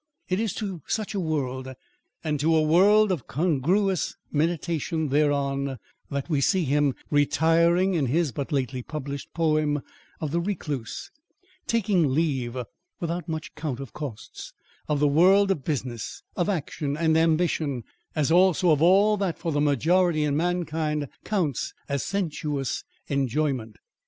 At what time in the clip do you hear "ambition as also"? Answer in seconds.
17.15-18.71